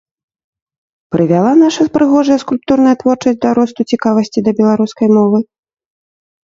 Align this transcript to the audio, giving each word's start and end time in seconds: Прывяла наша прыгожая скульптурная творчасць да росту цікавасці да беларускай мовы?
Прывяла 1.15 1.51
наша 1.63 1.83
прыгожая 1.97 2.39
скульптурная 2.45 2.95
творчасць 3.05 3.41
да 3.45 3.49
росту 3.61 3.81
цікавасці 3.95 4.39
да 4.51 4.59
беларускай 4.63 5.07
мовы? 5.19 5.39